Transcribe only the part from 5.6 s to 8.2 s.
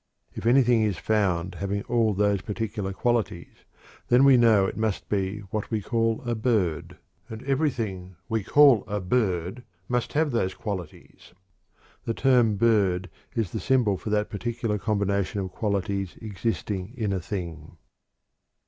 we call a "bird." And everything that